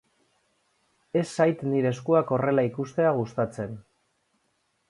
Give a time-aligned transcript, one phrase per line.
[1.21, 3.77] Ez zait nire eskuak horrela ikustea gustatzen.